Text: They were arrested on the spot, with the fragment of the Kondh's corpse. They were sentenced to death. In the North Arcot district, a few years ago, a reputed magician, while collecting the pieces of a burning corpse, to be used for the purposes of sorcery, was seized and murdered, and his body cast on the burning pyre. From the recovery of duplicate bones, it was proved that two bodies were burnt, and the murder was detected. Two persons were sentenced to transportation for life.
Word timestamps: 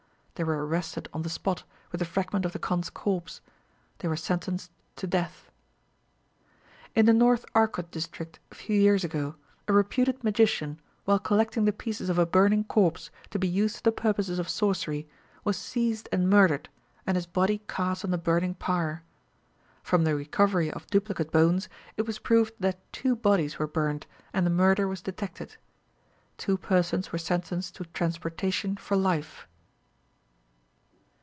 They 0.35 0.45
were 0.45 0.65
arrested 0.65 1.07
on 1.13 1.21
the 1.21 1.29
spot, 1.29 1.65
with 1.91 1.99
the 1.99 2.05
fragment 2.05 2.45
of 2.47 2.51
the 2.51 2.57
Kondh's 2.57 2.89
corpse. 2.89 3.41
They 3.99 4.07
were 4.07 4.17
sentenced 4.17 4.71
to 4.95 5.05
death. 5.05 5.51
In 6.95 7.05
the 7.05 7.13
North 7.13 7.45
Arcot 7.53 7.91
district, 7.91 8.39
a 8.51 8.55
few 8.55 8.75
years 8.81 9.03
ago, 9.03 9.35
a 9.67 9.73
reputed 9.73 10.23
magician, 10.23 10.81
while 11.05 11.19
collecting 11.19 11.65
the 11.65 11.71
pieces 11.71 12.09
of 12.09 12.17
a 12.17 12.25
burning 12.25 12.63
corpse, 12.63 13.11
to 13.29 13.37
be 13.37 13.47
used 13.47 13.75
for 13.75 13.83
the 13.83 13.91
purposes 13.91 14.39
of 14.39 14.49
sorcery, 14.49 15.07
was 15.43 15.57
seized 15.59 16.09
and 16.11 16.27
murdered, 16.27 16.69
and 17.05 17.17
his 17.17 17.27
body 17.27 17.61
cast 17.67 18.03
on 18.03 18.09
the 18.09 18.17
burning 18.17 18.55
pyre. 18.55 19.03
From 19.83 20.05
the 20.05 20.15
recovery 20.15 20.71
of 20.71 20.87
duplicate 20.87 21.31
bones, 21.31 21.69
it 21.97 22.07
was 22.07 22.17
proved 22.17 22.55
that 22.59 22.79
two 22.91 23.15
bodies 23.15 23.59
were 23.59 23.67
burnt, 23.67 24.07
and 24.33 24.43
the 24.43 24.49
murder 24.49 24.87
was 24.87 25.03
detected. 25.03 25.57
Two 26.37 26.57
persons 26.57 27.11
were 27.11 27.19
sentenced 27.19 27.75
to 27.75 27.83
transportation 27.83 28.75
for 28.75 28.97
life. 28.97 29.45